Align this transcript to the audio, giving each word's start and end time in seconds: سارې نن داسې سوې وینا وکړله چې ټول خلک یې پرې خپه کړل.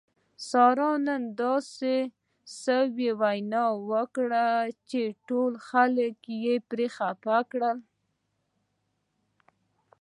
سارې 0.49 0.91
نن 1.07 1.21
داسې 1.41 1.95
سوې 2.63 3.09
وینا 3.21 3.65
وکړله 3.91 4.49
چې 4.89 5.01
ټول 5.27 5.53
خلک 5.69 6.17
یې 6.43 6.55
پرې 6.69 6.87
خپه 6.97 7.37
کړل. 7.51 7.77